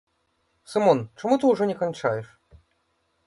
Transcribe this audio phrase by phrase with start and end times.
[0.71, 2.27] Сымон, чаму ты ўжо не канчаеш?